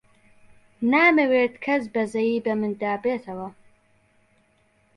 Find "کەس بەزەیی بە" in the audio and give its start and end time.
1.65-2.53